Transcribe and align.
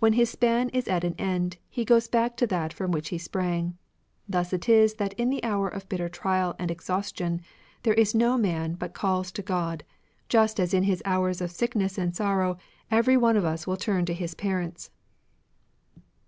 When 0.00 0.14
his 0.14 0.28
span 0.28 0.68
is 0.70 0.88
at 0.88 1.04
an 1.04 1.14
end, 1.16 1.56
he 1.68 1.84
goes 1.84 2.08
back 2.08 2.36
to 2.38 2.46
that 2.48 2.72
from 2.72 2.90
which 2.90 3.10
he 3.10 3.18
sprang. 3.18 3.78
Thus 4.28 4.52
it 4.52 4.68
is 4.68 4.94
that 4.94 5.12
in 5.12 5.30
the 5.30 5.44
hour 5.44 5.68
of 5.68 5.88
bitter 5.88 6.08
trial 6.08 6.56
and 6.58 6.72
exhaustion, 6.72 7.40
there 7.84 7.94
is 7.94 8.12
no 8.12 8.36
man 8.36 8.74
but 8.74 8.94
calls 8.94 9.30
to 9.30 9.42
God, 9.42 9.84
just 10.28 10.58
as 10.58 10.74
in 10.74 10.82
his 10.82 11.02
hours 11.04 11.40
of 11.40 11.52
sickness 11.52 11.98
and 11.98 12.16
sorrow 12.16 12.58
every 12.90 13.16
one 13.16 13.36
of 13.36 13.44
us 13.44 13.64
will 13.64 13.76
turn 13.76 14.04
to 14.06 14.12
his 14.12 14.34
parents." 14.34 14.90